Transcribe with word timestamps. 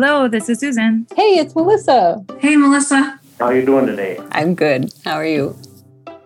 Hello, 0.00 0.28
this 0.28 0.48
is 0.48 0.60
Susan. 0.60 1.08
Hey, 1.16 1.40
it's 1.40 1.56
Melissa. 1.56 2.24
Hey, 2.38 2.54
Melissa. 2.54 3.18
How 3.40 3.46
are 3.46 3.56
you 3.56 3.66
doing 3.66 3.84
today? 3.84 4.16
I'm 4.30 4.54
good. 4.54 4.92
How 5.04 5.14
are 5.14 5.26
you? 5.26 5.58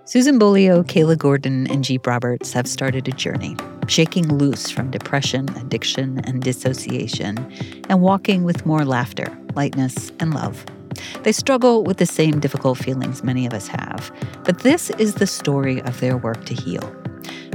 Susan 0.04 0.38
Beaulieu, 0.38 0.82
Kayla 0.82 1.16
Gordon, 1.16 1.66
and 1.68 1.82
Jeep 1.82 2.06
Roberts 2.06 2.52
have 2.52 2.66
started 2.66 3.08
a 3.08 3.12
journey, 3.12 3.56
shaking 3.88 4.28
loose 4.28 4.70
from 4.70 4.90
depression, 4.90 5.48
addiction, 5.56 6.20
and 6.24 6.42
dissociation, 6.42 7.50
and 7.88 8.02
walking 8.02 8.44
with 8.44 8.66
more 8.66 8.84
laughter, 8.84 9.34
lightness, 9.54 10.12
and 10.20 10.34
love. 10.34 10.66
They 11.22 11.32
struggle 11.32 11.82
with 11.82 11.96
the 11.96 12.04
same 12.04 12.40
difficult 12.40 12.76
feelings 12.76 13.24
many 13.24 13.46
of 13.46 13.54
us 13.54 13.68
have, 13.68 14.12
but 14.44 14.58
this 14.58 14.90
is 14.90 15.14
the 15.14 15.26
story 15.26 15.80
of 15.80 15.98
their 15.98 16.18
work 16.18 16.44
to 16.44 16.52
heal. 16.52 16.94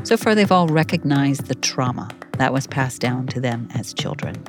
So 0.02 0.18
far, 0.18 0.34
they've 0.34 0.52
all 0.52 0.68
recognized 0.68 1.46
the 1.46 1.54
trauma 1.54 2.10
that 2.40 2.54
was 2.54 2.66
passed 2.66 3.02
down 3.02 3.28
to 3.28 3.40
them 3.40 3.68
as 3.76 3.94
children. 3.94 4.44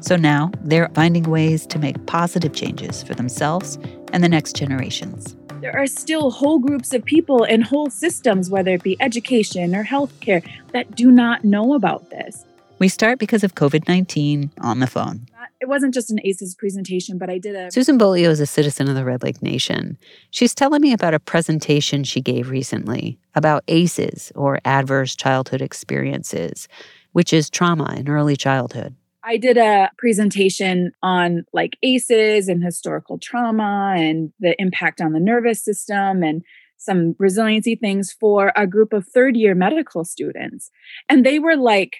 So 0.00 0.16
now 0.16 0.50
they're 0.62 0.90
finding 0.94 1.24
ways 1.24 1.66
to 1.68 1.78
make 1.78 2.06
positive 2.06 2.52
changes 2.52 3.02
for 3.02 3.14
themselves 3.14 3.78
and 4.12 4.22
the 4.22 4.28
next 4.28 4.56
generations. 4.56 5.36
There 5.60 5.76
are 5.76 5.86
still 5.86 6.30
whole 6.30 6.58
groups 6.58 6.92
of 6.92 7.04
people 7.04 7.44
and 7.44 7.64
whole 7.64 7.90
systems, 7.90 8.50
whether 8.50 8.74
it 8.74 8.82
be 8.82 8.96
education 9.00 9.74
or 9.74 9.84
healthcare, 9.84 10.46
that 10.72 10.94
do 10.94 11.10
not 11.10 11.44
know 11.44 11.74
about 11.74 12.10
this. 12.10 12.44
We 12.78 12.88
start 12.88 13.18
because 13.18 13.42
of 13.42 13.54
COVID 13.54 13.88
19 13.88 14.50
on 14.60 14.80
the 14.80 14.86
phone. 14.86 15.26
It 15.60 15.68
wasn't 15.68 15.94
just 15.94 16.10
an 16.10 16.20
ACEs 16.22 16.54
presentation, 16.54 17.16
but 17.16 17.30
I 17.30 17.38
did 17.38 17.56
a. 17.56 17.70
Susan 17.70 17.96
Beaulieu 17.96 18.28
is 18.28 18.40
a 18.40 18.46
citizen 18.46 18.88
of 18.88 18.94
the 18.94 19.04
Red 19.04 19.22
Lake 19.22 19.40
Nation. 19.40 19.96
She's 20.30 20.54
telling 20.54 20.82
me 20.82 20.92
about 20.92 21.14
a 21.14 21.18
presentation 21.18 22.04
she 22.04 22.20
gave 22.20 22.50
recently 22.50 23.18
about 23.34 23.64
ACEs, 23.66 24.30
or 24.34 24.60
adverse 24.66 25.16
childhood 25.16 25.62
experiences, 25.62 26.68
which 27.12 27.32
is 27.32 27.48
trauma 27.48 27.94
in 27.96 28.08
early 28.08 28.36
childhood. 28.36 28.94
I 29.26 29.38
did 29.38 29.58
a 29.58 29.90
presentation 29.98 30.92
on 31.02 31.44
like 31.52 31.76
ACEs 31.82 32.48
and 32.48 32.62
historical 32.62 33.18
trauma 33.18 33.94
and 33.96 34.32
the 34.38 34.54
impact 34.60 35.00
on 35.00 35.12
the 35.12 35.20
nervous 35.20 35.62
system 35.62 36.22
and 36.22 36.42
some 36.76 37.16
resiliency 37.18 37.74
things 37.74 38.12
for 38.12 38.52
a 38.54 38.68
group 38.68 38.92
of 38.92 39.04
third 39.06 39.36
year 39.36 39.54
medical 39.56 40.04
students. 40.04 40.70
And 41.08 41.26
they 41.26 41.40
were 41.40 41.56
like, 41.56 41.96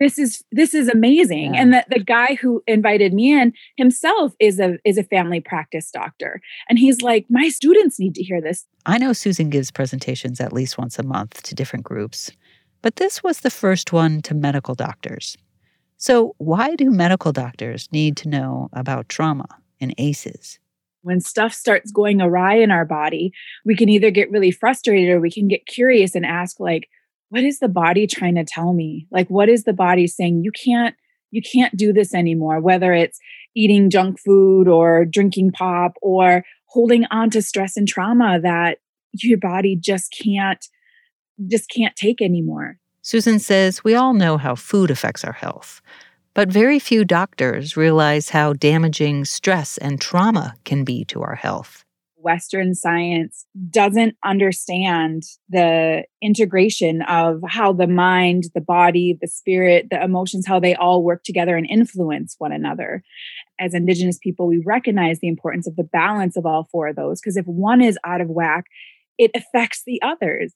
this 0.00 0.18
is 0.18 0.42
this 0.52 0.74
is 0.74 0.88
amazing 0.88 1.54
yeah. 1.54 1.62
and 1.62 1.72
the, 1.72 1.84
the 1.88 2.04
guy 2.04 2.34
who 2.34 2.62
invited 2.66 3.14
me 3.14 3.32
in 3.32 3.52
himself 3.76 4.34
is 4.38 4.60
a 4.60 4.76
is 4.84 4.98
a 4.98 5.02
family 5.02 5.40
practice 5.40 5.90
doctor 5.90 6.40
and 6.68 6.78
he's 6.78 7.00
like 7.00 7.24
my 7.30 7.48
students 7.48 7.98
need 7.98 8.14
to 8.14 8.22
hear 8.22 8.38
this 8.42 8.66
i 8.84 8.98
know 8.98 9.14
susan 9.14 9.48
gives 9.48 9.70
presentations 9.70 10.38
at 10.38 10.52
least 10.52 10.76
once 10.76 10.98
a 10.98 11.02
month 11.02 11.42
to 11.42 11.54
different 11.54 11.82
groups 11.82 12.30
but 12.82 12.96
this 12.96 13.22
was 13.22 13.40
the 13.40 13.48
first 13.48 13.90
one 13.90 14.20
to 14.20 14.34
medical 14.34 14.74
doctors 14.74 15.38
so, 15.96 16.34
why 16.38 16.76
do 16.76 16.90
medical 16.90 17.32
doctors 17.32 17.88
need 17.90 18.16
to 18.18 18.28
know 18.28 18.68
about 18.72 19.08
trauma 19.08 19.48
and 19.80 19.94
ACEs? 19.96 20.58
When 21.02 21.20
stuff 21.20 21.54
starts 21.54 21.92
going 21.92 22.20
awry 22.20 22.56
in 22.56 22.70
our 22.70 22.84
body, 22.84 23.32
we 23.64 23.76
can 23.76 23.88
either 23.88 24.10
get 24.10 24.30
really 24.30 24.50
frustrated 24.50 25.08
or 25.08 25.20
we 25.20 25.30
can 25.30 25.48
get 25.48 25.66
curious 25.66 26.14
and 26.14 26.26
ask, 26.26 26.58
like, 26.58 26.88
what 27.28 27.44
is 27.44 27.60
the 27.60 27.68
body 27.68 28.06
trying 28.06 28.34
to 28.34 28.44
tell 28.44 28.72
me? 28.72 29.06
Like, 29.10 29.28
what 29.28 29.48
is 29.48 29.64
the 29.64 29.72
body 29.72 30.06
saying? 30.06 30.42
You 30.42 30.52
can't 30.52 30.94
you 31.30 31.42
can't 31.42 31.76
do 31.76 31.92
this 31.92 32.14
anymore 32.14 32.60
whether 32.60 32.92
it's 32.92 33.18
eating 33.54 33.90
junk 33.90 34.18
food 34.18 34.68
or 34.68 35.04
drinking 35.04 35.50
pop 35.50 35.94
or 36.00 36.44
holding 36.66 37.04
on 37.10 37.30
to 37.30 37.42
stress 37.42 37.76
and 37.76 37.88
trauma 37.88 38.40
that 38.40 38.78
your 39.12 39.38
body 39.38 39.76
just 39.76 40.14
can't 40.22 40.66
just 41.48 41.68
can't 41.68 41.96
take 41.96 42.22
anymore 42.22 42.78
Susan 43.06 43.38
says 43.38 43.84
we 43.84 43.94
all 43.94 44.14
know 44.14 44.36
how 44.36 44.56
food 44.56 44.90
affects 44.90 45.22
our 45.22 45.32
health, 45.32 45.80
but 46.34 46.48
very 46.48 46.80
few 46.80 47.04
doctors 47.04 47.76
realize 47.76 48.30
how 48.30 48.52
damaging 48.52 49.24
stress 49.24 49.78
and 49.78 50.00
trauma 50.00 50.56
can 50.64 50.82
be 50.82 51.04
to 51.04 51.22
our 51.22 51.36
health. 51.36 51.84
Western 52.16 52.74
science 52.74 53.46
doesn't 53.70 54.16
understand 54.24 55.22
the 55.48 56.02
integration 56.20 57.02
of 57.02 57.40
how 57.46 57.72
the 57.72 57.86
mind, 57.86 58.46
the 58.56 58.60
body, 58.60 59.16
the 59.20 59.28
spirit, 59.28 59.86
the 59.88 60.02
emotions, 60.02 60.44
how 60.44 60.58
they 60.58 60.74
all 60.74 61.04
work 61.04 61.22
together 61.22 61.56
and 61.56 61.70
influence 61.70 62.34
one 62.38 62.50
another. 62.50 63.04
As 63.60 63.72
Indigenous 63.72 64.18
people, 64.18 64.48
we 64.48 64.60
recognize 64.66 65.20
the 65.20 65.28
importance 65.28 65.68
of 65.68 65.76
the 65.76 65.84
balance 65.84 66.36
of 66.36 66.44
all 66.44 66.66
four 66.72 66.88
of 66.88 66.96
those 66.96 67.20
because 67.20 67.36
if 67.36 67.46
one 67.46 67.80
is 67.80 67.96
out 68.04 68.20
of 68.20 68.26
whack, 68.26 68.64
it 69.16 69.30
affects 69.36 69.84
the 69.86 70.02
others. 70.02 70.52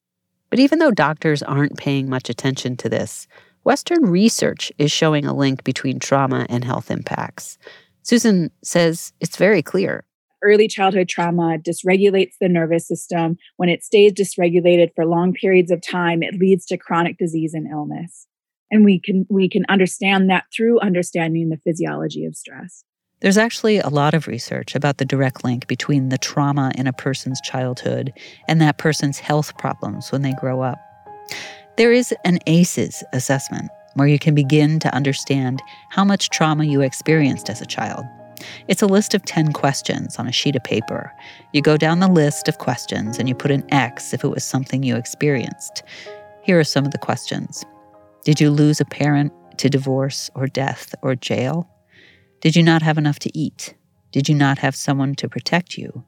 But 0.50 0.58
even 0.58 0.80
though 0.80 0.90
doctors 0.90 1.42
aren't 1.42 1.78
paying 1.78 2.08
much 2.08 2.28
attention 2.28 2.76
to 2.78 2.88
this, 2.88 3.26
Western 3.64 4.06
research 4.06 4.72
is 4.78 4.90
showing 4.90 5.24
a 5.24 5.34
link 5.34 5.64
between 5.64 5.98
trauma 5.98 6.46
and 6.48 6.64
health 6.64 6.90
impacts. 6.90 7.58
Susan 8.02 8.50
says 8.62 9.12
it's 9.20 9.36
very 9.36 9.62
clear. 9.62 10.04
Early 10.42 10.68
childhood 10.68 11.08
trauma 11.08 11.58
dysregulates 11.58 12.34
the 12.40 12.48
nervous 12.48 12.88
system. 12.88 13.36
When 13.56 13.68
it 13.68 13.84
stays 13.84 14.12
dysregulated 14.12 14.90
for 14.94 15.04
long 15.04 15.34
periods 15.34 15.70
of 15.70 15.82
time, 15.82 16.22
it 16.22 16.34
leads 16.34 16.64
to 16.66 16.78
chronic 16.78 17.18
disease 17.18 17.52
and 17.52 17.68
illness. 17.70 18.26
And 18.70 18.84
we 18.84 19.00
can 19.00 19.26
we 19.28 19.48
can 19.48 19.66
understand 19.68 20.30
that 20.30 20.44
through 20.54 20.80
understanding 20.80 21.50
the 21.50 21.58
physiology 21.58 22.24
of 22.24 22.36
stress. 22.36 22.84
There's 23.20 23.36
actually 23.36 23.78
a 23.78 23.88
lot 23.88 24.14
of 24.14 24.26
research 24.26 24.75
about 24.75 24.97
the 24.97 25.04
direct 25.04 25.44
link 25.44 25.66
between 25.66 26.08
the 26.08 26.16
trauma 26.16 26.72
in 26.76 26.86
a 26.86 26.92
person's 26.92 27.38
childhood 27.42 28.14
and 28.48 28.62
that 28.62 28.78
person's 28.78 29.19
health 29.19 29.58
problems 29.58 30.10
when 30.10 30.22
they 30.22 30.32
grow 30.32 30.62
up. 30.62 30.78
There 31.76 31.92
is 31.92 32.14
an 32.25 32.38
ACEs 32.47 33.04
assessment 33.12 33.70
where 33.94 34.09
you 34.09 34.19
can 34.19 34.34
begin 34.34 34.78
to 34.80 34.94
understand 34.94 35.62
how 35.91 36.03
much 36.03 36.30
trauma 36.30 36.64
you 36.64 36.80
experienced 36.80 37.50
as 37.50 37.60
a 37.60 37.66
child. 37.66 38.06
It's 38.69 38.80
a 38.80 38.86
list 38.86 39.12
of 39.12 39.26
10 39.26 39.53
questions 39.53 40.16
on 40.16 40.26
a 40.26 40.32
sheet 40.32 40.56
of 40.56 40.64
paper. 40.64 41.12
You 41.53 41.60
go 41.60 41.76
down 41.76 42.00
the 42.00 42.09
list 42.09 42.48
of 42.48 42.56
questions 42.56 43.19
and 43.19 43.28
you 43.28 43.34
put 43.34 43.50
an 43.50 43.66
X 43.70 44.14
if 44.14 44.25
it 44.25 44.28
was 44.28 44.44
something 44.44 44.82
you 44.82 44.97
experienced. 44.97 45.82
Here 46.42 46.59
are 46.59 46.64
some 46.64 46.86
of 46.86 46.92
the 46.92 46.98
questions 46.98 47.66
Did 48.25 48.41
you 48.41 48.50
lose 48.50 48.80
a 48.80 48.86
parent 48.86 49.30
to 49.59 49.69
divorce 49.69 50.30
or 50.34 50.47
death 50.47 50.94
or 51.03 51.14
jail? 51.14 51.69
Did 52.40 52.56
you 52.56 52.62
not 52.62 52.80
have 52.80 52.96
enough 52.96 53.18
to 53.20 53.38
eat? 53.38 53.74
Did 54.12 54.26
you 54.26 54.34
not 54.34 54.58
have 54.58 54.74
someone 54.74 55.14
to 55.16 55.28
protect 55.28 55.76
you? 55.76 56.04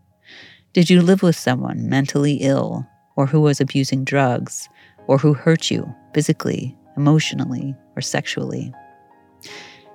Did 0.72 0.88
you 0.88 1.02
live 1.02 1.22
with 1.22 1.36
someone 1.36 1.90
mentally 1.90 2.38
ill, 2.40 2.86
or 3.16 3.26
who 3.26 3.42
was 3.42 3.60
abusing 3.60 4.02
drugs, 4.02 4.66
or 5.06 5.18
who 5.18 5.34
hurt 5.34 5.70
you 5.70 5.94
physically, 6.14 6.74
emotionally, 6.96 7.76
or 7.96 8.00
sexually? 8.00 8.72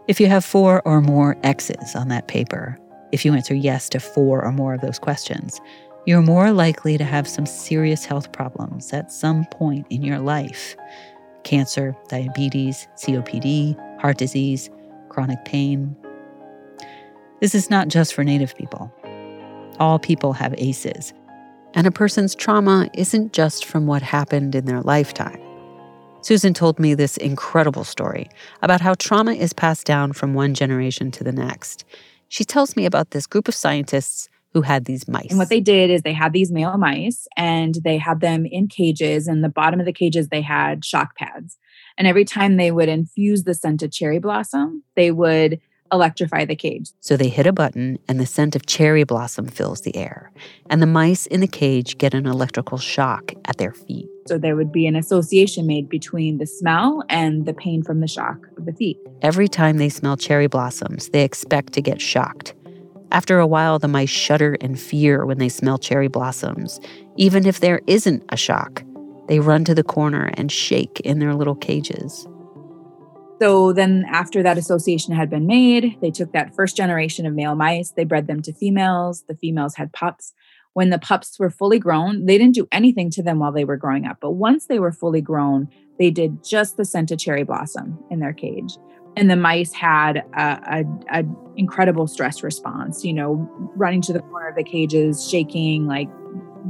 If 0.07 0.19
you 0.19 0.27
have 0.27 0.45
four 0.45 0.83
or 0.85 1.01
more 1.01 1.35
X's 1.41 1.95
on 1.95 2.09
that 2.09 2.27
paper, 2.27 2.77
if 3.11 3.25
you 3.25 3.33
answer 3.33 3.55
yes 3.55 3.89
to 3.89 3.99
four 3.99 4.45
or 4.45 4.51
more 4.51 4.75
of 4.75 4.81
those 4.81 4.99
questions, 4.99 5.59
you're 6.05 6.21
more 6.21 6.51
likely 6.51 6.99
to 6.99 7.03
have 7.03 7.27
some 7.27 7.47
serious 7.47 8.05
health 8.05 8.31
problems 8.31 8.93
at 8.93 9.11
some 9.11 9.43
point 9.45 9.87
in 9.89 10.03
your 10.03 10.19
life 10.19 10.75
cancer, 11.43 11.95
diabetes, 12.09 12.87
COPD, 12.97 13.75
heart 14.01 14.17
disease, 14.17 14.69
chronic 15.09 15.43
pain, 15.45 15.95
this 17.39 17.53
is 17.53 17.69
not 17.69 17.87
just 17.87 18.13
for 18.13 18.23
Native 18.23 18.55
people. 18.55 18.91
All 19.79 19.99
people 19.99 20.33
have 20.33 20.55
ACEs. 20.57 21.13
And 21.73 21.85
a 21.85 21.91
person's 21.91 22.33
trauma 22.33 22.89
isn't 22.93 23.33
just 23.33 23.65
from 23.65 23.85
what 23.85 24.01
happened 24.01 24.55
in 24.55 24.65
their 24.65 24.81
lifetime. 24.81 25.39
Susan 26.21 26.53
told 26.53 26.79
me 26.79 26.93
this 26.93 27.17
incredible 27.17 27.83
story 27.83 28.27
about 28.61 28.81
how 28.81 28.95
trauma 28.95 29.33
is 29.33 29.53
passed 29.53 29.85
down 29.85 30.13
from 30.13 30.33
one 30.33 30.53
generation 30.53 31.11
to 31.11 31.23
the 31.23 31.31
next. 31.31 31.85
She 32.27 32.43
tells 32.43 32.75
me 32.75 32.85
about 32.85 33.11
this 33.11 33.27
group 33.27 33.47
of 33.47 33.55
scientists 33.55 34.27
who 34.53 34.61
had 34.63 34.85
these 34.85 35.07
mice. 35.07 35.27
And 35.29 35.37
what 35.37 35.49
they 35.49 35.59
did 35.59 35.91
is 35.91 36.01
they 36.01 36.13
had 36.13 36.33
these 36.33 36.51
male 36.51 36.77
mice 36.77 37.27
and 37.37 37.75
they 37.83 37.97
had 37.97 38.21
them 38.21 38.45
in 38.45 38.67
cages. 38.67 39.27
And 39.27 39.43
the 39.43 39.49
bottom 39.49 39.79
of 39.79 39.85
the 39.85 39.93
cages, 39.93 40.29
they 40.29 40.41
had 40.41 40.83
shock 40.83 41.15
pads. 41.15 41.57
And 41.97 42.07
every 42.07 42.25
time 42.25 42.57
they 42.57 42.71
would 42.71 42.89
infuse 42.89 43.43
the 43.43 43.53
scent 43.53 43.83
of 43.83 43.91
cherry 43.91 44.19
blossom, 44.19 44.83
they 44.95 45.11
would 45.11 45.61
electrify 45.91 46.45
the 46.45 46.55
cage. 46.55 46.91
So 47.01 47.17
they 47.17 47.29
hit 47.29 47.47
a 47.47 47.53
button, 47.53 47.99
and 48.07 48.19
the 48.19 48.25
scent 48.25 48.55
of 48.55 48.65
cherry 48.65 49.03
blossom 49.03 49.47
fills 49.47 49.81
the 49.81 49.95
air. 49.95 50.31
And 50.69 50.81
the 50.81 50.87
mice 50.87 51.25
in 51.27 51.39
the 51.39 51.47
cage 51.47 51.97
get 51.97 52.13
an 52.13 52.25
electrical 52.25 52.77
shock 52.77 53.33
at 53.45 53.57
their 53.57 53.73
feet. 53.73 54.07
So 54.27 54.37
there 54.37 54.55
would 54.55 54.71
be 54.71 54.87
an 54.87 54.95
association 54.95 55.65
made 55.65 55.87
between 55.87 56.37
the 56.37 56.45
smell 56.45 57.03
and 57.09 57.45
the 57.45 57.53
pain 57.53 57.83
from 57.83 58.01
the 58.01 58.07
shock 58.07 58.37
of 58.57 58.65
the 58.65 58.73
feet. 58.73 58.97
Every 59.21 59.47
time 59.47 59.77
they 59.77 59.89
smell 59.89 60.17
cherry 60.17 60.47
blossoms, 60.47 61.09
they 61.09 61.23
expect 61.23 61.73
to 61.73 61.81
get 61.81 62.01
shocked. 62.01 62.53
After 63.11 63.39
a 63.39 63.47
while, 63.47 63.79
the 63.79 63.87
mice 63.87 64.09
shudder 64.09 64.55
in 64.55 64.75
fear 64.75 65.25
when 65.25 65.37
they 65.37 65.47
smell 65.47 65.77
cherry 65.77 66.09
blossoms. 66.09 66.79
Even 67.15 67.45
if 67.45 67.61
there 67.61 67.79
isn't 67.87 68.23
a 68.29 68.37
shock, 68.37 68.83
they 69.29 69.39
run 69.39 69.63
to 69.63 69.73
the 69.73 69.83
corner 69.83 70.29
and 70.33 70.51
shake 70.51 70.99
in 71.01 71.19
their 71.19 71.33
little 71.33 71.55
cages. 71.55 72.27
So 73.39 73.71
then, 73.71 74.05
after 74.09 74.41
that 74.43 74.57
association 74.57 75.13
had 75.13 75.29
been 75.29 75.45
made, 75.45 75.97
they 76.01 76.09
took 76.11 76.31
that 76.33 76.55
first 76.55 76.75
generation 76.75 77.25
of 77.25 77.33
male 77.33 77.55
mice, 77.55 77.91
they 77.91 78.03
bred 78.03 78.25
them 78.27 78.41
to 78.43 78.53
females. 78.53 79.23
The 79.27 79.35
females 79.35 79.75
had 79.75 79.93
pups. 79.93 80.33
When 80.73 80.89
the 80.89 80.99
pups 80.99 81.37
were 81.39 81.49
fully 81.49 81.79
grown, 81.79 82.25
they 82.25 82.37
didn't 82.37 82.55
do 82.55 82.67
anything 82.71 83.09
to 83.11 83.23
them 83.23 83.39
while 83.39 83.51
they 83.51 83.65
were 83.65 83.77
growing 83.77 84.05
up. 84.05 84.17
But 84.21 84.31
once 84.31 84.65
they 84.67 84.79
were 84.79 84.91
fully 84.91 85.21
grown, 85.21 85.67
they 85.99 86.11
did 86.11 86.43
just 86.43 86.77
the 86.77 86.85
scent 86.85 87.11
of 87.11 87.19
cherry 87.19 87.43
blossom 87.43 87.97
in 88.11 88.19
their 88.19 88.33
cage. 88.33 88.77
and 89.17 89.31
the 89.31 89.35
mice 89.35 89.73
had 89.73 90.23
a, 90.37 91.23
incredible 91.57 92.05
stress 92.05 92.43
response 92.43 93.03
you 93.03 93.11
know 93.11 93.49
running 93.75 93.99
to 93.99 94.13
the 94.13 94.19
corner 94.19 94.47
of 94.47 94.55
the 94.55 94.63
cages 94.63 95.27
shaking 95.27 95.87
like 95.87 96.07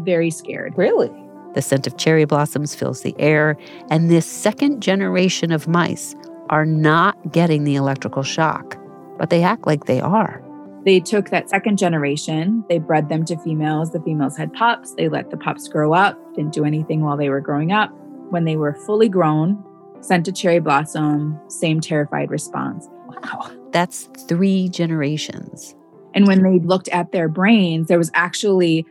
very 0.03 0.31
scared 0.31 0.73
really 0.77 1.11
the 1.55 1.61
scent 1.61 1.85
of 1.85 1.97
cherry 1.97 2.23
blossoms 2.23 2.73
fills 2.73 3.01
the 3.01 3.13
air 3.19 3.57
and 3.91 4.09
this 4.09 4.25
second 4.25 4.81
generation 4.81 5.51
of 5.51 5.67
mice 5.67 6.15
are 6.49 6.65
not 6.65 7.31
getting 7.31 7.63
the 7.63 7.75
electrical 7.75 8.23
shock 8.23 8.77
but 9.17 9.29
they 9.29 9.43
act 9.43 9.65
like 9.65 9.85
they 9.85 9.99
are 9.99 10.43
they 10.85 10.99
took 10.99 11.29
that 11.29 11.49
second 11.49 11.77
generation 11.77 12.63
they 12.69 12.79
bred 12.79 13.09
them 13.09 13.25
to 13.25 13.37
females 13.39 13.91
the 13.91 14.01
females 14.01 14.37
had 14.37 14.53
pups 14.53 14.93
they 14.95 15.09
let 15.09 15.29
the 15.29 15.37
pups 15.37 15.67
grow 15.67 15.93
up 15.93 16.17
didn't 16.35 16.53
do 16.53 16.65
anything 16.65 17.01
while 17.01 17.17
they 17.17 17.29
were 17.29 17.41
growing 17.41 17.71
up 17.71 17.91
when 18.29 18.45
they 18.45 18.55
were 18.55 18.73
fully 18.73 19.09
grown 19.09 19.63
sent 20.01 20.25
to 20.25 20.31
cherry 20.31 20.59
blossom, 20.59 21.39
same 21.47 21.81
terrified 21.81 22.29
response. 22.29 22.87
Wow. 23.07 23.51
That's 23.71 24.09
three 24.27 24.69
generations. 24.69 25.75
And 26.13 26.27
when 26.27 26.41
they 26.41 26.59
looked 26.59 26.87
at 26.89 27.11
their 27.11 27.27
brains, 27.27 27.87
there 27.87 27.97
was 27.97 28.09
actually 28.13 28.85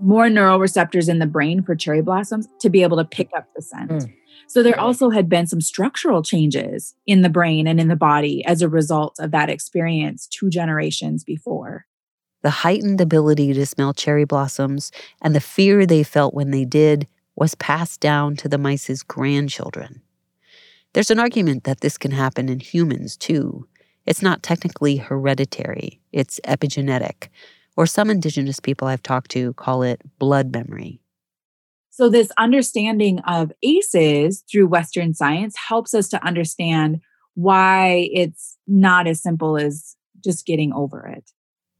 more 0.00 0.28
neural 0.28 0.58
receptors 0.58 1.08
in 1.08 1.18
the 1.18 1.26
brain 1.26 1.62
for 1.62 1.74
cherry 1.74 2.02
blossoms 2.02 2.48
to 2.60 2.70
be 2.70 2.82
able 2.82 2.96
to 2.96 3.04
pick 3.04 3.28
up 3.36 3.46
the 3.54 3.62
scent. 3.62 3.90
Mm. 3.90 4.14
So 4.46 4.62
there 4.62 4.78
also 4.78 5.10
had 5.10 5.28
been 5.28 5.46
some 5.46 5.60
structural 5.60 6.22
changes 6.22 6.94
in 7.06 7.22
the 7.22 7.28
brain 7.28 7.66
and 7.66 7.80
in 7.80 7.88
the 7.88 7.96
body 7.96 8.44
as 8.44 8.62
a 8.62 8.68
result 8.68 9.16
of 9.18 9.30
that 9.30 9.50
experience 9.50 10.26
two 10.26 10.50
generations 10.50 11.24
before. 11.24 11.86
The 12.42 12.50
heightened 12.50 13.00
ability 13.00 13.52
to 13.54 13.66
smell 13.66 13.94
cherry 13.94 14.24
blossoms 14.24 14.90
and 15.20 15.34
the 15.34 15.40
fear 15.40 15.86
they 15.86 16.02
felt 16.02 16.34
when 16.34 16.50
they 16.50 16.64
did 16.64 17.06
was 17.36 17.54
passed 17.54 18.00
down 18.00 18.36
to 18.36 18.48
the 18.48 18.58
mice's 18.58 19.02
grandchildren. 19.02 20.02
There's 20.92 21.10
an 21.10 21.18
argument 21.18 21.64
that 21.64 21.80
this 21.80 21.96
can 21.96 22.10
happen 22.10 22.48
in 22.48 22.60
humans 22.60 23.16
too. 23.16 23.66
It's 24.04 24.22
not 24.22 24.42
technically 24.42 24.96
hereditary, 24.96 26.00
it's 26.12 26.40
epigenetic, 26.44 27.28
or 27.76 27.86
some 27.86 28.10
indigenous 28.10 28.60
people 28.60 28.88
I've 28.88 29.02
talked 29.02 29.30
to 29.32 29.54
call 29.54 29.82
it 29.82 30.02
blood 30.18 30.52
memory. 30.52 31.01
So, 31.94 32.08
this 32.08 32.32
understanding 32.38 33.18
of 33.20 33.52
ACEs 33.62 34.44
through 34.50 34.66
Western 34.66 35.12
science 35.12 35.54
helps 35.68 35.92
us 35.92 36.08
to 36.08 36.24
understand 36.24 37.02
why 37.34 38.08
it's 38.12 38.56
not 38.66 39.06
as 39.06 39.22
simple 39.22 39.58
as 39.58 39.94
just 40.24 40.46
getting 40.46 40.72
over 40.72 41.06
it. 41.06 41.30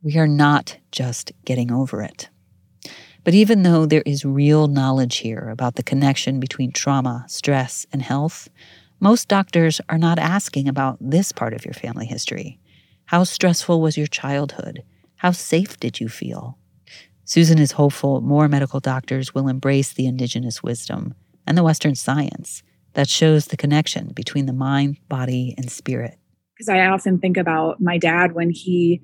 We 0.03 0.19
are 0.19 0.27
not 0.27 0.77
just 0.91 1.33
getting 1.47 1.73
over 1.73 2.03
it. 2.03 2.29
But 3.25 3.33
even 3.33 3.63
though 3.63 3.87
there 3.87 4.03
is 4.05 4.23
real 4.23 4.67
knowledge 4.67 5.17
here 5.19 5.49
about 5.49 5.77
the 5.77 5.83
connection 5.83 6.41
between 6.41 6.73
trauma, 6.73 7.25
stress, 7.27 7.87
and 7.91 8.03
health, 8.03 8.51
most 9.01 9.29
doctors 9.29 9.81
are 9.89 9.99
not 9.99 10.19
asking 10.19 10.69
about 10.69 10.99
this 11.01 11.33
part 11.33 11.55
of 11.55 11.65
your 11.65 11.75
family 11.75 12.05
history. 12.05 12.61
How 13.07 13.25
stressful 13.25 13.81
was 13.81 13.97
your 13.97 14.07
childhood? 14.07 14.83
How 15.17 15.31
safe 15.31 15.81
did 15.81 16.01
you 16.01 16.11
feel? 16.11 16.59
Susan 17.25 17.59
is 17.59 17.73
hopeful 17.73 18.21
more 18.21 18.49
medical 18.49 18.81
doctors 18.81 19.35
will 19.35 19.49
embrace 19.49 19.93
the 19.93 20.07
indigenous 20.07 20.63
wisdom 20.63 21.15
and 21.47 21.57
the 21.57 21.63
Western 21.63 21.95
science 21.95 22.63
that 22.95 23.09
shows 23.09 23.47
the 23.47 23.57
connection 23.57 24.09
between 24.09 24.47
the 24.47 24.53
mind, 24.53 24.99
body, 25.09 25.55
and 25.57 25.71
spirit. 25.71 26.19
Because 26.57 26.69
I 26.69 26.87
often 26.87 27.19
think 27.19 27.37
about 27.37 27.81
my 27.81 27.97
dad 27.97 28.33
when 28.33 28.51
he, 28.51 29.01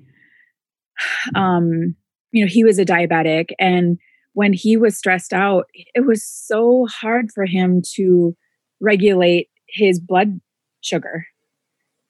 um, 1.35 1.95
you 2.31 2.43
know, 2.43 2.49
he 2.49 2.63
was 2.63 2.77
a 2.77 2.85
diabetic, 2.85 3.49
and 3.57 3.97
when 4.33 4.53
he 4.53 4.77
was 4.77 4.97
stressed 4.97 5.33
out, 5.33 5.65
it 5.73 6.05
was 6.05 6.23
so 6.23 6.87
hard 6.89 7.31
for 7.33 7.45
him 7.45 7.81
to 7.95 8.35
regulate 8.79 9.49
his 9.67 9.99
blood 9.99 10.39
sugar 10.81 11.25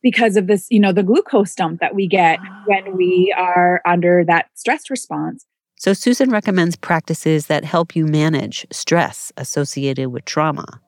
because 0.02 0.36
of 0.36 0.48
this, 0.48 0.68
you 0.70 0.80
know, 0.80 0.92
the 0.92 1.04
glucose 1.04 1.56
dump 1.56 1.80
that 1.80 1.96
we 1.96 2.08
get 2.08 2.40
when 2.66 2.96
we 2.96 3.34
are 3.38 3.82
under 3.86 4.24
that 4.26 4.48
stress 4.56 4.90
response. 4.90 5.46
So, 5.80 5.94
Susan 5.94 6.30
recommends 6.30 6.76
practices 6.76 7.48
that 7.48 7.64
help 7.64 7.96
you 7.96 8.06
manage 8.06 8.68
stress 8.70 9.32
associated 9.38 10.10
with 10.10 10.26
trauma. 10.26 10.82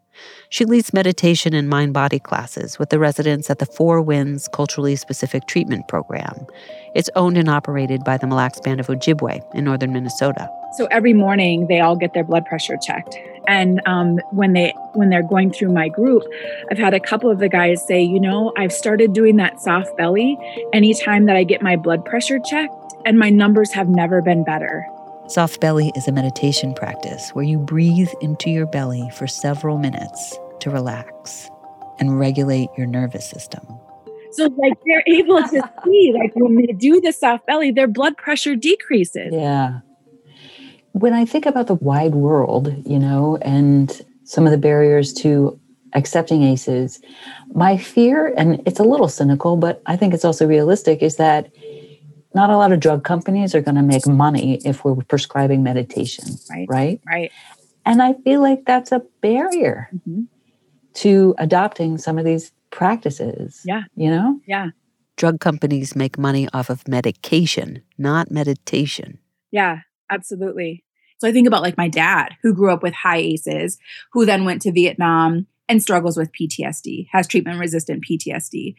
She 0.49 0.65
leads 0.65 0.91
meditation 0.91 1.53
and 1.53 1.69
mind 1.69 1.93
body 1.93 2.19
classes 2.19 2.77
with 2.77 2.89
the 2.89 2.99
residents 2.99 3.49
at 3.49 3.59
the 3.59 3.65
Four 3.65 4.01
Winds 4.01 4.49
Culturally 4.53 4.97
Specific 4.97 5.47
Treatment 5.47 5.87
Program. 5.87 6.45
It's 6.93 7.09
owned 7.15 7.37
and 7.37 7.49
operated 7.49 8.03
by 8.03 8.17
the 8.17 8.27
Mille 8.27 8.35
Lacs 8.35 8.59
Band 8.59 8.81
of 8.81 8.87
Ojibwe 8.87 9.41
in 9.55 9.63
northern 9.63 9.93
Minnesota. 9.93 10.49
So 10.73 10.87
every 10.91 11.13
morning 11.13 11.67
they 11.67 11.79
all 11.79 11.95
get 11.95 12.13
their 12.13 12.23
blood 12.23 12.45
pressure 12.45 12.77
checked. 12.77 13.17
And 13.47 13.81
um, 13.85 14.19
when 14.31 14.53
they 14.53 14.73
when 14.93 15.09
they're 15.09 15.23
going 15.23 15.51
through 15.51 15.73
my 15.73 15.89
group, 15.89 16.23
I've 16.69 16.77
had 16.77 16.93
a 16.93 16.99
couple 16.99 17.29
of 17.29 17.39
the 17.39 17.49
guys 17.49 17.85
say, 17.85 18.01
you 18.01 18.19
know, 18.19 18.53
I've 18.55 18.71
started 18.71 19.13
doing 19.13 19.37
that 19.37 19.59
soft 19.59 19.97
belly 19.97 20.37
anytime 20.73 21.25
that 21.25 21.35
I 21.35 21.43
get 21.43 21.61
my 21.61 21.75
blood 21.75 22.05
pressure 22.05 22.39
checked, 22.39 22.73
and 23.05 23.17
my 23.17 23.29
numbers 23.29 23.71
have 23.71 23.89
never 23.89 24.21
been 24.21 24.43
better. 24.43 24.85
Soft 25.27 25.59
belly 25.59 25.91
is 25.95 26.07
a 26.07 26.11
meditation 26.11 26.73
practice 26.73 27.29
where 27.31 27.45
you 27.45 27.57
breathe 27.57 28.09
into 28.21 28.49
your 28.49 28.65
belly 28.67 29.09
for 29.15 29.27
several 29.27 29.77
minutes 29.77 30.37
to 30.59 30.69
relax 30.69 31.49
and 31.99 32.19
regulate 32.19 32.69
your 32.77 32.85
nervous 32.87 33.27
system. 33.27 33.65
So, 34.33 34.49
like, 34.57 34.73
they're 34.85 35.03
able 35.07 35.41
to 35.41 35.71
see, 35.83 36.13
like, 36.13 36.31
when 36.35 36.55
they 36.55 36.73
do 36.73 37.01
the 37.01 37.11
soft 37.11 37.45
belly, 37.47 37.71
their 37.71 37.87
blood 37.87 38.17
pressure 38.17 38.55
decreases. 38.55 39.33
Yeah. 39.33 39.79
When 40.93 41.13
I 41.13 41.25
think 41.25 41.45
about 41.45 41.67
the 41.67 41.75
wide 41.75 42.15
world, 42.15 42.73
you 42.85 42.99
know, 42.99 43.37
and 43.41 44.01
some 44.23 44.45
of 44.45 44.51
the 44.51 44.57
barriers 44.57 45.13
to 45.13 45.59
accepting 45.93 46.43
ACEs, 46.43 47.01
my 47.53 47.77
fear, 47.77 48.33
and 48.37 48.61
it's 48.65 48.79
a 48.79 48.83
little 48.83 49.07
cynical, 49.07 49.57
but 49.57 49.81
I 49.85 49.95
think 49.97 50.13
it's 50.13 50.25
also 50.25 50.47
realistic, 50.47 51.01
is 51.01 51.17
that 51.17 51.51
not 52.33 52.49
a 52.49 52.57
lot 52.57 52.71
of 52.71 52.79
drug 52.79 53.03
companies 53.03 53.53
are 53.53 53.61
going 53.61 53.75
to 53.75 53.81
make 53.81 54.07
money 54.07 54.61
if 54.63 54.85
we're 54.85 54.95
prescribing 54.95 55.63
meditation, 55.63 56.25
right? 56.49 56.67
Right. 56.69 57.01
Right. 57.05 57.31
And 57.85 58.01
I 58.01 58.13
feel 58.13 58.41
like 58.41 58.65
that's 58.65 58.91
a 58.91 59.01
barrier 59.21 59.89
mm-hmm. 59.93 60.23
to 60.95 61.35
adopting 61.37 61.97
some 61.97 62.17
of 62.17 62.25
these 62.25 62.51
practices. 62.69 63.61
Yeah. 63.65 63.83
You 63.95 64.09
know? 64.09 64.39
Yeah. 64.45 64.69
Drug 65.17 65.39
companies 65.39 65.95
make 65.95 66.17
money 66.17 66.47
off 66.53 66.69
of 66.69 66.87
medication, 66.87 67.81
not 67.97 68.31
meditation. 68.31 69.19
Yeah. 69.51 69.81
Absolutely. 70.11 70.83
So 71.19 71.27
I 71.27 71.31
think 71.31 71.47
about 71.47 71.61
like 71.61 71.77
my 71.77 71.87
dad 71.87 72.35
who 72.41 72.53
grew 72.53 72.71
up 72.71 72.83
with 72.83 72.93
high 72.93 73.17
ACEs, 73.17 73.77
who 74.11 74.25
then 74.25 74.43
went 74.43 74.61
to 74.63 74.71
Vietnam 74.71 75.47
and 75.69 75.81
struggles 75.81 76.17
with 76.17 76.31
PTSD, 76.33 77.07
has 77.11 77.27
treatment 77.27 77.59
resistant 77.59 78.03
PTSD. 78.03 78.75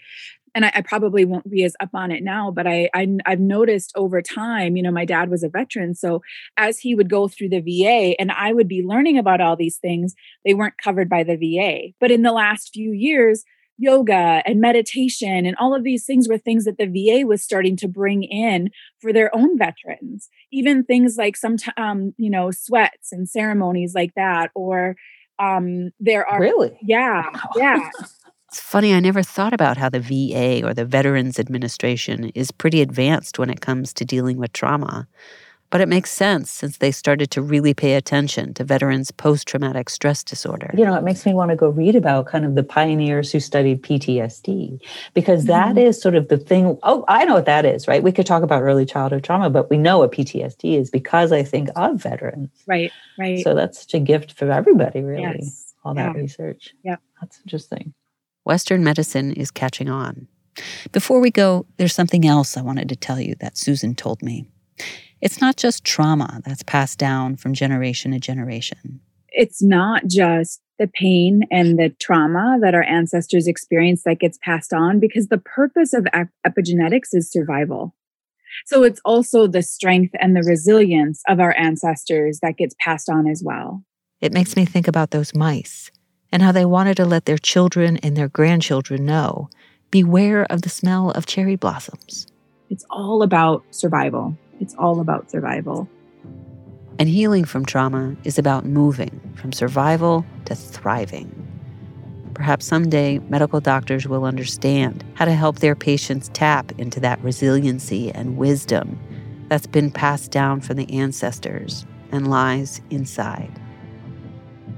And 0.55 0.67
I, 0.67 0.73
I, 0.75 0.81
probably 0.83 1.25
won't 1.25 1.49
be 1.49 1.65
as 1.65 1.75
up 1.81 1.89
on 1.95 2.11
it 2.11 2.23
now, 2.23 2.51
but 2.51 2.67
I, 2.67 2.91
I 2.93 3.09
I've 3.25 3.41
noticed 3.41 3.93
over 3.97 4.21
time, 4.21 4.77
you 4.77 4.83
know, 4.83 4.91
my 4.91 5.07
dad 5.07 5.31
was 5.31 5.43
a 5.43 5.49
veteran. 5.49 5.95
So 5.95 6.21
as 6.59 6.79
he 6.79 6.95
would 6.95 7.09
go 7.09 7.27
through 7.27 7.49
the 7.49 7.61
VA 7.61 8.21
and 8.21 8.31
I 8.31 8.53
would 8.53 8.69
be 8.69 8.83
learning 8.83 9.17
about 9.17 9.41
all 9.41 9.57
these 9.57 9.79
things, 9.79 10.15
they 10.45 10.53
weren't 10.53 10.77
covered 10.77 11.09
by 11.09 11.23
the 11.23 11.37
VA. 11.37 11.95
But 12.01 12.11
in 12.11 12.21
the 12.21 12.33
last 12.33 12.75
few 12.75 12.93
years, 12.93 13.45
yoga 13.79 14.43
and 14.45 14.61
meditation 14.61 15.47
and 15.47 15.57
all 15.59 15.75
of 15.75 15.83
these 15.83 16.05
things 16.05 16.29
were 16.29 16.39
things 16.39 16.65
that 16.65 16.79
the 16.79 16.87
VA 16.87 17.27
was 17.27 17.43
starting 17.43 17.77
to 17.77 17.89
bring 17.89 18.23
in 18.23 18.71
for 19.01 19.13
their 19.13 19.35
own 19.35 19.59
veterans. 19.59 20.29
Even 20.53 20.85
things 20.85 21.17
like 21.17 21.37
some, 21.37 21.57
um, 21.77 22.15
you 22.17 22.31
know, 22.31 22.51
sweats 22.51 23.13
and 23.13 23.29
ceremonies 23.29 23.95
like 23.95 24.15
that, 24.15 24.51
or 24.55 24.97
um, 25.39 25.91
there 25.99 26.27
are 26.27 26.41
really, 26.41 26.79
yeah, 26.83 27.31
yeah. 27.57 27.91
It's 28.49 28.61
funny, 28.61 28.93
I 28.93 29.01
never 29.01 29.23
thought 29.23 29.55
about 29.55 29.79
how 29.79 29.89
the 29.89 29.99
VA 29.99 30.63
or 30.63 30.75
the 30.75 30.85
Veterans 30.85 31.39
Administration 31.39 32.25
is 32.35 32.51
pretty 32.51 32.83
advanced 32.83 33.39
when 33.39 33.49
it 33.49 33.63
comes 33.63 33.95
to 33.95 34.05
dealing 34.05 34.37
with 34.37 34.53
trauma. 34.53 35.09
But 35.73 35.81
it 35.81 35.89
makes 35.89 36.11
sense 36.13 36.51
since 36.51 36.77
they 36.77 36.91
started 36.93 37.31
to 37.31 37.41
really 37.41 37.73
pay 37.73 37.95
attention 37.95 38.53
to 38.55 38.63
veterans' 38.63 39.11
post 39.11 39.49
traumatic 39.49 39.89
stress 39.89 40.23
disorder. 40.23 40.71
You 40.77 40.85
know, 40.85 40.95
it 40.95 41.03
makes 41.03 41.25
me 41.25 41.33
want 41.33 41.49
to 41.49 41.57
go 41.57 41.71
read 41.71 41.97
about 41.97 42.27
kind 42.27 42.45
of 42.45 42.57
the 42.57 42.63
pioneers 42.63 43.33
who 43.33 43.41
studied 43.41 43.83
PTSD 43.83 44.79
because 45.15 45.47
that 45.47 45.69
mm-hmm. 45.69 45.79
is 45.79 45.99
sort 45.99 46.15
of 46.15 46.29
the 46.29 46.37
thing. 46.37 46.79
Oh, 46.83 47.07
I 47.09 47.25
know 47.25 47.33
what 47.33 47.47
that 47.47 47.65
is, 47.65 47.89
right? 47.89 48.03
We 48.03 48.13
could 48.13 48.27
talk 48.27 48.43
about 48.43 48.61
early 48.61 48.85
childhood 48.85 49.25
trauma, 49.25 49.49
but 49.49 49.71
we 49.71 49.79
know 49.79 50.01
what 50.01 50.13
PTSD 50.13 50.79
is 50.79 50.91
because 50.91 51.33
I 51.33 51.43
think 51.43 51.71
of 51.75 52.03
veterans. 52.03 52.51
Right, 52.67 52.93
right. 53.19 53.43
So 53.43 53.55
that's 53.55 53.81
such 53.81 53.95
a 53.95 54.01
gift 54.01 54.33
for 54.33 54.53
everybody, 54.53 55.01
really, 55.01 55.23
yes. 55.23 55.73
all 55.87 55.95
that 55.95 56.15
yeah. 56.15 56.21
research. 56.21 56.75
Yeah. 56.85 56.97
That's 57.23 57.41
interesting. 57.47 57.95
Western 58.45 58.85
medicine 58.85 59.33
is 59.33 59.51
catching 59.51 59.89
on. 59.89 60.29
Before 60.91 61.19
we 61.19 61.31
go, 61.31 61.65
there's 61.79 61.95
something 61.95 62.27
else 62.27 62.59
I 62.59 62.61
wanted 62.61 62.91
to 62.91 62.97
tell 62.97 63.19
you 63.19 63.37
that 63.37 63.57
Susan 63.57 63.95
told 63.95 64.21
me. 64.21 64.51
It's 65.23 65.41
not 65.41 65.57
just 65.57 65.85
trauma 65.85 66.43
that's 66.45 66.65
passed 66.65 66.99
down 66.99 67.37
from 67.37 67.55
generation 67.55 68.11
to 68.11 68.19
generation. 68.19 69.01
It's 69.29 69.63
not 69.63 70.05
just 70.09 70.61
the 70.81 70.89
pain 70.89 71.43
and 71.49 71.79
the 71.79 71.91
trauma 72.01 72.59
that 72.61 72.75
our 72.75 72.83
ancestors 72.83 73.47
experienced 73.47 74.05
that 74.05 74.19
gets 74.19 74.37
passed 74.43 74.73
on 74.73 74.99
because 74.99 75.29
the 75.29 75.39
purpose 75.39 75.93
of 75.93 76.09
epigenetics 76.45 77.11
is 77.13 77.31
survival. 77.31 77.95
So 78.67 78.83
it's 78.83 79.01
also 79.05 79.47
the 79.47 79.63
strength 79.63 80.13
and 80.19 80.35
the 80.35 80.43
resilience 80.43 81.23
of 81.29 81.39
our 81.39 81.57
ancestors 81.57 82.41
that 82.43 82.57
gets 82.57 82.75
passed 82.81 83.09
on 83.09 83.29
as 83.29 83.45
well. 83.45 83.85
It 84.21 84.33
makes 84.33 84.57
me 84.57 84.65
think 84.65 84.89
about 84.89 85.13
those 85.13 85.37
mice 85.37 85.93
and 86.33 86.43
how 86.43 86.51
they 86.51 86.65
wanted 86.65 86.97
to 86.97 87.05
let 87.05 87.27
their 87.27 87.39
children 87.39 87.97
and 87.99 88.17
their 88.17 88.29
grandchildren 88.29 89.07
know 89.07 89.49
beware 89.93 90.45
of 90.51 90.63
the 90.63 90.69
smell 90.69 91.13
of 91.13 91.27
cherry 91.27 91.55
blossoms. 91.55 92.27
It's 92.71 92.85
all 92.91 93.23
about 93.23 93.63
survival. 93.71 94.37
It's 94.63 94.75
all 94.79 95.01
about 95.01 95.29
survival. 95.29 95.89
And 97.01 97.09
healing 97.09 97.45
from 97.45 97.67
trauma 97.67 98.15
is 98.23 98.39
about 98.39 98.65
moving 98.65 99.21
from 99.35 99.53
survival 99.53 100.25
to 100.45 100.55
thriving. 100.55 101.37
Perhaps 102.33 102.65
someday 102.65 103.19
medical 103.29 103.61
doctors 103.61 104.07
will 104.07 104.25
understand 104.25 105.05
how 105.15 105.25
to 105.25 105.33
help 105.33 105.59
their 105.59 105.75
patients 105.75 106.31
tap 106.33 106.71
into 106.79 107.01
that 107.01 107.21
resiliency 107.23 108.13
and 108.13 108.37
wisdom 108.37 108.99
that's 109.49 109.67
been 109.67 109.91
passed 109.91 110.31
down 110.31 110.61
from 110.61 110.77
the 110.77 110.91
ancestors 110.93 111.85
and 112.13 112.31
lies 112.31 112.81
inside. 112.91 113.51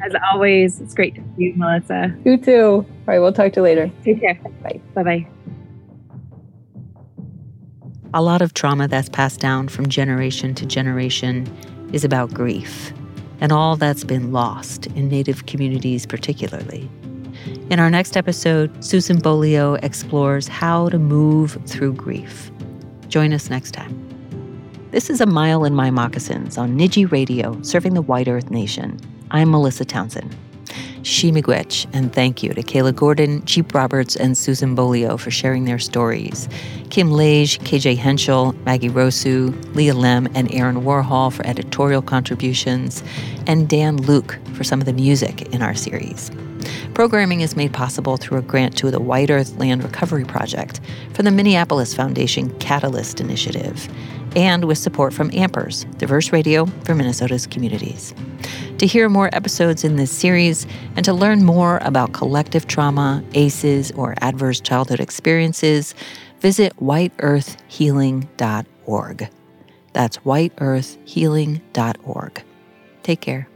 As 0.03 0.15
always, 0.33 0.81
it's 0.81 0.95
great 0.95 1.15
to 1.17 1.21
see 1.37 1.45
you, 1.45 1.55
Melissa. 1.57 2.17
You 2.25 2.39
too. 2.39 2.87
All 2.87 2.87
right, 3.07 3.19
we'll 3.19 3.33
talk 3.33 3.53
to 3.53 3.61
you 3.61 3.65
later. 3.65 3.91
Take 4.03 4.21
care. 4.21 4.35
Bye. 4.63 4.81
Bye 4.95 5.03
bye. 5.03 5.27
A 8.17 8.23
lot 8.23 8.43
of 8.43 8.55
trauma 8.55 8.87
that's 8.87 9.09
passed 9.09 9.41
down 9.41 9.67
from 9.67 9.89
generation 9.89 10.55
to 10.55 10.65
generation 10.65 11.49
is 11.93 12.05
about 12.05 12.33
grief 12.33 12.93
and 13.41 13.51
all 13.51 13.75
that's 13.75 14.05
been 14.05 14.31
lost 14.31 14.87
in 14.87 15.09
Native 15.09 15.47
communities, 15.47 16.07
particularly. 16.07 16.89
In 17.71 17.81
our 17.81 17.91
next 17.91 18.17
episode, 18.17 18.85
Susan 18.85 19.19
Beaulieu 19.19 19.75
explores 19.83 20.47
how 20.47 20.89
to 20.91 20.99
move 21.01 21.59
through 21.67 21.95
grief. 21.95 22.53
Join 23.09 23.33
us 23.33 23.51
next 23.51 23.73
time. 23.73 24.01
This 24.93 25.11
is 25.11 25.21
A 25.21 25.27
Mile 25.27 25.65
in 25.65 25.75
My 25.75 25.91
Moccasins 25.91 26.57
on 26.57 26.79
Niijii 26.79 27.11
Radio, 27.11 27.61
serving 27.63 27.95
the 27.95 28.03
White 28.03 28.29
Earth 28.29 28.49
Nation. 28.49 28.97
I'm 29.33 29.51
Melissa 29.51 29.85
Townsend. 29.85 30.37
Chi 31.05 31.31
miigwech, 31.31 31.87
and 31.93 32.15
thank 32.15 32.43
you 32.43 32.55
to 32.55 32.63
Kayla 32.63 32.97
Gordon, 32.97 33.45
Jeep 33.45 33.75
Roberts, 33.75 34.17
and 34.17 34.39
Susan 34.39 34.75
Beaulieu 34.75 35.19
for 35.19 35.31
sharing 35.31 35.67
their 35.67 35.79
stories. 35.79 36.49
Kim 36.89 37.11
Lage, 37.11 37.59
KJ 37.59 37.99
Henschel, 37.99 38.55
Maggie 38.65 38.89
Rosu, 38.89 39.53
Leah 39.75 39.93
Lem, 39.93 40.27
and 40.35 40.51
Aaron 40.55 40.77
Warhol 40.77 41.31
for 41.31 41.47
editorial 41.47 42.01
contributions, 42.01 43.05
and 43.47 43.69
Dan 43.69 43.99
Luke 43.99 44.39
for 44.55 44.65
some 44.65 44.81
of 44.81 44.87
the 44.87 44.95
music 44.95 45.43
in 45.53 45.61
our 45.61 45.75
series. 45.75 46.31
Programming 46.95 47.43
is 47.43 47.55
made 47.55 47.75
possible 47.75 48.17
through 48.17 48.39
a 48.39 48.43
grant 48.43 48.75
to 48.79 48.91
the 48.91 49.01
White 49.01 49.29
Earth 49.29 49.59
Land 49.59 49.85
Recovery 49.85 50.25
Project 50.25 50.81
from 51.13 51.27
the 51.27 51.31
Minneapolis 51.31 51.93
Foundation 51.93 52.57
Catalyst 52.61 53.21
Initiative 53.21 53.91
and 54.37 54.65
with 54.65 54.79
support 54.79 55.13
from 55.13 55.31
Ampers, 55.31 55.85
diverse 55.99 56.33
radio 56.33 56.67
for 56.85 56.95
Minnesota's 56.95 57.47
communities. 57.47 58.15
To 58.79 58.87
hear 58.87 59.09
more 59.09 59.31
episodes 59.33 59.85
in 59.85 59.95
this 59.97 60.11
series 60.11 60.67
and 60.97 61.05
to 61.05 61.13
learn 61.13 61.45
more 61.45 61.79
about 61.83 62.13
collective 62.13 62.67
trauma, 62.67 63.23
ACEs, 63.35 63.93
or 63.93 64.17
adverse 64.21 64.61
childhood 64.61 64.99
experiences, 65.01 65.95
visit 66.41 66.75
whiteearthhealing.org. 66.77 69.29
That's 69.93 70.17
whiteearthhealing.org. 70.19 72.43
Take 73.05 73.21
care. 73.21 73.49